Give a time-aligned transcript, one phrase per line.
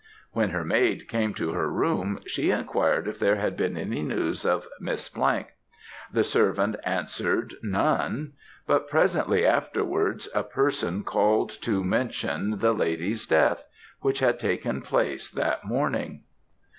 [0.31, 4.47] When her maid came to her room, she enquired if there had been any news
[4.47, 5.07] of Miss.
[5.11, 8.33] The servant answered, none;
[8.65, 13.67] but presently afterwards, a person called to mention the lady's death,
[13.99, 16.23] which had taken place that morning."